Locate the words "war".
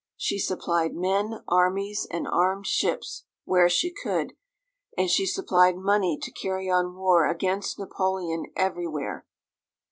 6.95-7.27